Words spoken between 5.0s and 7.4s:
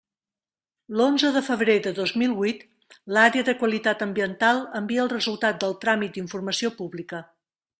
el resultat del tràmit d'informació pública.